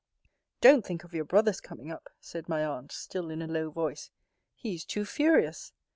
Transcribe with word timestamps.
Don't 0.61 0.83
think 0.83 1.03
of 1.03 1.13
your 1.13 1.25
brother's 1.25 1.61
coming 1.61 1.91
up, 1.91 2.09
said 2.19 2.49
my 2.49 2.65
aunt, 2.65 2.91
still 2.91 3.29
in 3.29 3.39
a 3.39 3.45
low 3.47 3.69
voice 3.69 4.09
He 4.55 4.73
is 4.73 4.83
too 4.83 5.05
furious. 5.05 5.73